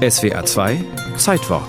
SWA 0.00 0.46
2 0.46 0.82
Zeitwort 1.18 1.68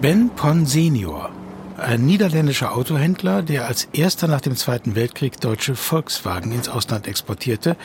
Ben 0.00 0.28
Pon 0.30 0.66
Senior, 0.66 1.30
ein 1.76 2.04
niederländischer 2.04 2.74
Autohändler, 2.74 3.42
der 3.42 3.68
als 3.68 3.84
erster 3.92 4.26
nach 4.26 4.40
dem 4.40 4.56
Zweiten 4.56 4.96
Weltkrieg 4.96 5.40
deutsche 5.40 5.76
Volkswagen 5.76 6.50
ins 6.50 6.68
Ausland 6.68 7.06
exportierte, 7.06 7.76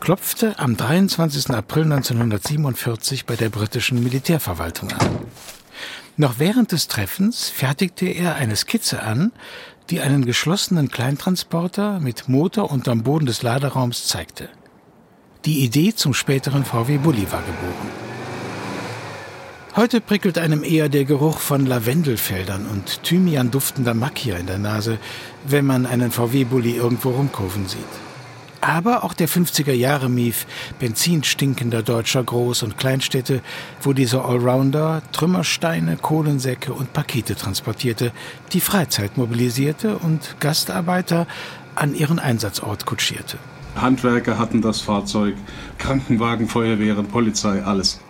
klopfte 0.00 0.58
am 0.58 0.78
23. 0.78 1.50
April 1.50 1.82
1947 1.82 3.26
bei 3.26 3.36
der 3.36 3.50
britischen 3.50 4.02
Militärverwaltung 4.02 4.90
an. 4.92 5.18
Noch 6.16 6.38
während 6.38 6.70
des 6.70 6.86
Treffens 6.86 7.48
fertigte 7.48 8.06
er 8.06 8.36
eine 8.36 8.54
Skizze 8.54 9.02
an, 9.02 9.32
die 9.90 10.00
einen 10.00 10.24
geschlossenen 10.24 10.90
Kleintransporter 10.90 12.00
mit 12.00 12.28
Motor 12.28 12.70
unterm 12.70 13.02
Boden 13.02 13.26
des 13.26 13.42
Laderaums 13.42 14.06
zeigte. 14.06 14.48
Die 15.44 15.64
Idee 15.64 15.94
zum 15.94 16.14
späteren 16.14 16.64
VW 16.64 16.98
Bulli 16.98 17.30
war 17.30 17.42
geboren. 17.42 18.04
Heute 19.76 20.00
prickelt 20.00 20.38
einem 20.38 20.62
eher 20.62 20.88
der 20.88 21.04
Geruch 21.04 21.38
von 21.38 21.66
Lavendelfeldern 21.66 22.64
und 22.66 23.02
Thymian 23.02 23.50
duftender 23.50 23.92
Macchia 23.92 24.36
in 24.36 24.46
der 24.46 24.58
Nase, 24.58 24.98
wenn 25.44 25.66
man 25.66 25.84
einen 25.84 26.12
VW-Bulli 26.12 26.76
irgendwo 26.76 27.10
rumkurven 27.10 27.66
sieht. 27.66 27.80
Aber 28.64 29.04
auch 29.04 29.12
der 29.12 29.28
50er-Jahre-Mief 29.28 30.46
benzinstinkender 30.78 31.82
deutscher 31.82 32.22
Groß- 32.22 32.64
und 32.64 32.78
Kleinstädte, 32.78 33.42
wo 33.82 33.92
dieser 33.92 34.24
Allrounder 34.24 35.02
Trümmersteine, 35.12 35.98
Kohlensäcke 35.98 36.72
und 36.72 36.94
Pakete 36.94 37.36
transportierte, 37.36 38.10
die 38.54 38.60
Freizeit 38.60 39.18
mobilisierte 39.18 39.98
und 39.98 40.36
Gastarbeiter 40.40 41.26
an 41.74 41.94
ihren 41.94 42.18
Einsatzort 42.18 42.86
kutschierte. 42.86 43.36
Handwerker 43.76 44.38
hatten 44.38 44.62
das 44.62 44.80
Fahrzeug, 44.80 45.34
Krankenwagen, 45.76 46.48
Feuerwehren, 46.48 47.06
Polizei, 47.08 47.62
alles. 47.62 48.00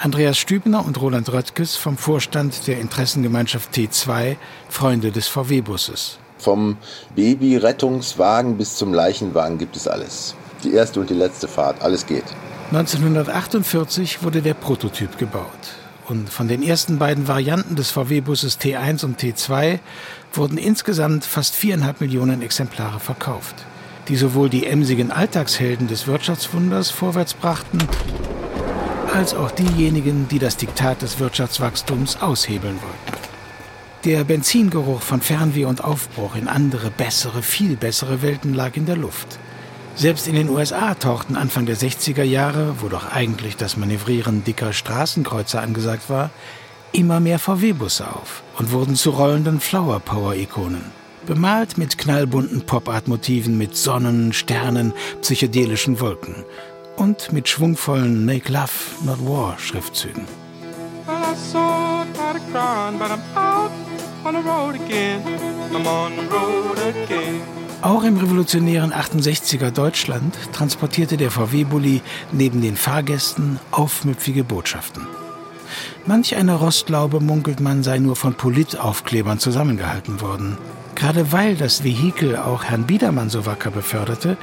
Andreas 0.00 0.36
Stübner 0.36 0.84
und 0.84 1.00
Roland 1.00 1.32
Röttges 1.32 1.76
vom 1.76 1.96
Vorstand 1.96 2.66
der 2.66 2.80
Interessengemeinschaft 2.80 3.72
T2, 3.72 4.34
Freunde 4.68 5.12
des 5.12 5.28
VW-Busses. 5.28 6.18
Vom 6.42 6.76
Babyrettungswagen 7.14 8.56
bis 8.56 8.76
zum 8.76 8.92
Leichenwagen 8.92 9.58
gibt 9.58 9.76
es 9.76 9.86
alles. 9.86 10.34
Die 10.64 10.72
erste 10.72 10.98
und 10.98 11.08
die 11.08 11.14
letzte 11.14 11.46
Fahrt, 11.46 11.80
alles 11.82 12.04
geht. 12.06 12.24
1948 12.72 14.24
wurde 14.24 14.42
der 14.42 14.54
Prototyp 14.54 15.18
gebaut. 15.18 15.46
Und 16.08 16.28
von 16.28 16.48
den 16.48 16.64
ersten 16.64 16.98
beiden 16.98 17.28
Varianten 17.28 17.76
des 17.76 17.92
VW-Busses 17.92 18.58
T1 18.58 19.04
und 19.04 19.20
T2 19.20 19.78
wurden 20.32 20.58
insgesamt 20.58 21.24
fast 21.24 21.54
viereinhalb 21.54 22.00
Millionen 22.00 22.42
Exemplare 22.42 22.98
verkauft, 22.98 23.54
die 24.08 24.16
sowohl 24.16 24.48
die 24.48 24.66
emsigen 24.66 25.12
Alltagshelden 25.12 25.86
des 25.86 26.08
Wirtschaftswunders 26.08 26.90
vorwärts 26.90 27.34
brachten, 27.34 27.78
als 29.14 29.34
auch 29.34 29.52
diejenigen, 29.52 30.26
die 30.28 30.40
das 30.40 30.56
Diktat 30.56 31.02
des 31.02 31.20
Wirtschaftswachstums 31.20 32.20
aushebeln 32.20 32.78
wollten. 32.82 33.21
Der 34.04 34.24
Benzingeruch 34.24 35.00
von 35.00 35.20
Fernweh 35.20 35.64
und 35.64 35.84
Aufbruch 35.84 36.34
in 36.34 36.48
andere, 36.48 36.90
bessere, 36.90 37.40
viel 37.40 37.76
bessere 37.76 38.20
Welten 38.20 38.52
lag 38.52 38.76
in 38.76 38.84
der 38.84 38.96
Luft. 38.96 39.38
Selbst 39.94 40.26
in 40.26 40.34
den 40.34 40.48
USA 40.48 40.94
tauchten 40.94 41.36
Anfang 41.36 41.66
der 41.66 41.76
60er 41.76 42.24
Jahre, 42.24 42.74
wo 42.80 42.88
doch 42.88 43.12
eigentlich 43.12 43.56
das 43.56 43.76
Manövrieren 43.76 44.42
dicker 44.42 44.72
Straßenkreuzer 44.72 45.62
angesagt 45.62 46.10
war, 46.10 46.30
immer 46.90 47.20
mehr 47.20 47.38
VW-Busse 47.38 48.08
auf 48.08 48.42
und 48.58 48.72
wurden 48.72 48.96
zu 48.96 49.10
rollenden 49.10 49.60
Flower-Power-Ikonen. 49.60 50.82
Bemalt 51.26 51.78
mit 51.78 51.96
knallbunten 51.96 52.66
Pop-Art-Motiven 52.66 53.56
mit 53.56 53.76
Sonnen, 53.76 54.32
Sternen, 54.32 54.94
psychedelischen 55.20 56.00
Wolken 56.00 56.44
und 56.96 57.32
mit 57.32 57.48
schwungvollen 57.48 58.26
Make 58.26 58.50
Love, 58.50 58.72
Not 59.04 59.20
War 62.32 63.18
Schriftzügen. 66.74 67.40
Auch 67.82 68.04
im 68.04 68.16
revolutionären 68.16 68.92
68er 68.92 69.70
Deutschland 69.70 70.34
transportierte 70.52 71.16
der 71.16 71.30
VW-Bully 71.30 72.00
neben 72.30 72.62
den 72.62 72.76
Fahrgästen 72.76 73.58
aufmüpfige 73.70 74.44
Botschaften. 74.44 75.06
Manch 76.06 76.36
eine 76.36 76.54
Rostlaube 76.54 77.20
munkelt 77.20 77.60
man 77.60 77.82
sei 77.82 77.98
nur 77.98 78.16
von 78.16 78.34
Politaufklebern 78.34 79.38
zusammengehalten 79.38 80.20
worden. 80.20 80.58
Gerade 80.94 81.32
weil 81.32 81.56
das 81.56 81.84
Vehikel 81.84 82.36
auch 82.36 82.64
Herrn 82.64 82.84
Biedermann 82.84 83.30
so 83.30 83.46
wacker 83.46 83.70
beförderte, 83.70 84.36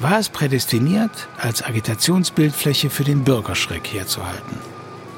war 0.00 0.18
es 0.18 0.28
prädestiniert, 0.28 1.28
als 1.38 1.62
Agitationsbildfläche 1.62 2.90
für 2.90 3.04
den 3.04 3.22
Bürgerschreck 3.22 3.86
herzuhalten. 3.92 4.58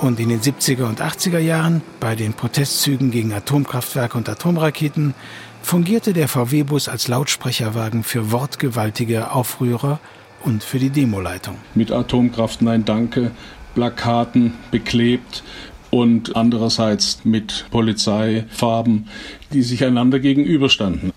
Und 0.02 0.18
in 0.18 0.30
den 0.30 0.40
70er 0.40 0.82
und 0.88 1.00
80er 1.00 1.38
Jahren, 1.38 1.80
bei 2.00 2.16
den 2.16 2.32
Protestzügen 2.32 3.12
gegen 3.12 3.32
Atomkraftwerke 3.32 4.18
und 4.18 4.28
Atomraketen, 4.28 5.14
fungierte 5.62 6.12
der 6.12 6.26
VW-Bus 6.26 6.88
als 6.88 7.06
Lautsprecherwagen 7.06 8.02
für 8.02 8.32
wortgewaltige 8.32 9.30
Aufrührer 9.30 10.00
und 10.42 10.64
für 10.64 10.80
die 10.80 10.90
Demoleitung. 10.90 11.54
Mit 11.76 11.92
Atomkraft 11.92 12.62
Nein 12.62 12.84
Danke, 12.84 13.30
Plakaten 13.76 14.54
beklebt 14.72 15.44
und 15.92 16.34
andererseits 16.34 17.24
mit 17.24 17.66
Polizeifarben, 17.70 19.06
die 19.52 19.62
sich 19.62 19.84
einander 19.84 20.18
gegenüberstanden. 20.18 21.12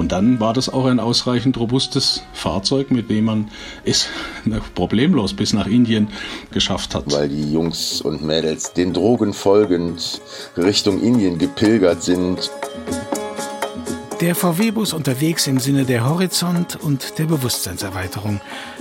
Und 0.00 0.12
dann 0.12 0.40
war 0.40 0.54
das 0.54 0.70
auch 0.70 0.86
ein 0.86 0.98
ausreichend 0.98 1.58
robustes 1.58 2.22
Fahrzeug, 2.32 2.90
mit 2.90 3.10
dem 3.10 3.26
man 3.26 3.50
es 3.84 4.08
problemlos 4.74 5.34
bis 5.34 5.52
nach 5.52 5.66
Indien 5.66 6.08
geschafft 6.52 6.94
hat. 6.94 7.12
Weil 7.12 7.28
die 7.28 7.52
Jungs 7.52 8.00
und 8.00 8.24
Mädels 8.24 8.72
den 8.72 8.94
Drogen 8.94 9.34
folgend 9.34 10.22
Richtung 10.56 11.02
Indien 11.02 11.36
gepilgert 11.36 12.02
sind. 12.02 12.50
Der 14.22 14.34
VW-Bus 14.34 14.94
unterwegs 14.94 15.46
im 15.46 15.60
Sinne 15.60 15.84
der 15.84 16.08
Horizont- 16.08 16.78
und 16.80 17.18
der 17.18 17.26
Bewusstseinserweiterung. 17.26 18.40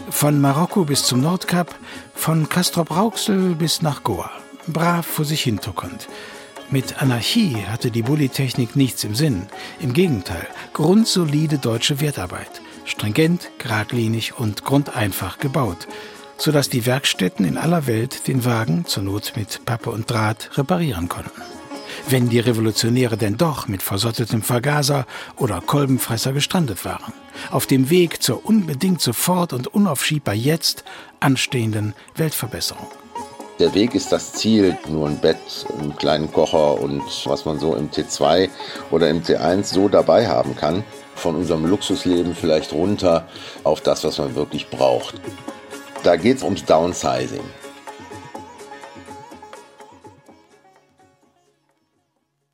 Von 0.10 0.40
Marokko 0.40 0.86
bis 0.86 1.04
zum 1.04 1.20
Nordkap, 1.20 1.76
von 2.16 2.48
Castrop-Rauxel 2.48 3.56
bis 3.56 3.82
nach 3.82 4.04
Goa. 4.04 4.32
Brav 4.68 5.06
vor 5.06 5.26
sich 5.26 5.42
hintuckernd. 5.42 6.08
Mit 6.72 7.02
Anarchie 7.02 7.56
hatte 7.68 7.90
die 7.90 8.04
Bulli-Technik 8.04 8.76
nichts 8.76 9.04
im 9.04 9.16
Sinn. 9.16 9.48
Im 9.80 9.94
Gegenteil, 9.94 10.46
grundsolide 10.74 11.58
deutsche 11.58 12.00
Wertarbeit. 12.00 12.62
Stringent, 12.86 13.50
geradlinig 13.58 14.38
und 14.38 14.64
grundeinfach 14.64 15.40
gebaut, 15.40 15.88
sodass 16.38 16.70
die 16.70 16.86
Werkstätten 16.86 17.44
in 17.44 17.58
aller 17.58 17.88
Welt 17.88 18.28
den 18.28 18.46
Wagen 18.46 18.86
zur 18.86 19.02
Not 19.02 19.34
mit 19.36 19.66
Pappe 19.66 19.90
und 19.90 20.12
Draht 20.12 20.52
reparieren 20.60 21.10
konnten. 21.10 21.42
Wenn 22.08 22.30
die 22.30 22.40
Revolutionäre 22.40 23.18
denn 23.18 23.38
doch 23.38 23.68
mit 23.68 23.82
versottetem 23.82 24.44
Vergaser 24.44 25.08
oder 25.38 25.62
Kolbenfresser 25.62 26.34
gestrandet 26.34 26.86
waren. 26.86 27.14
Auf 27.50 27.66
dem 27.66 27.90
Weg 27.90 28.22
zur 28.22 28.46
unbedingt 28.46 29.02
sofort 29.02 29.54
und 29.54 29.68
unaufschiebbar 29.68 30.36
jetzt 30.36 30.84
anstehenden 31.20 31.96
Weltverbesserung. 32.16 32.90
Der 33.60 33.74
Weg 33.74 33.94
ist 33.94 34.14
das 34.14 34.32
Ziel, 34.32 34.78
nur 34.88 35.10
ein 35.10 35.20
Bett, 35.20 35.38
einen 35.78 35.94
kleinen 35.98 36.32
Kocher 36.32 36.80
und 36.80 37.04
was 37.26 37.44
man 37.44 37.60
so 37.60 37.76
im 37.76 37.92
T2 37.92 38.50
oder 38.90 39.10
im 39.10 39.22
T1 39.22 39.66
so 39.66 39.90
dabei 39.90 40.30
haben 40.30 40.56
kann. 40.56 40.86
Von 41.16 41.36
unserem 41.36 41.66
Luxusleben 41.66 42.34
vielleicht 42.36 42.72
runter 42.72 43.28
auf 43.66 43.82
das, 43.82 44.06
was 44.06 44.18
man 44.18 44.34
wirklich 44.36 44.70
braucht. 44.70 45.16
Da 46.04 46.16
geht 46.16 46.38
es 46.38 46.44
ums 46.44 46.64
Downsizing. 46.64 47.44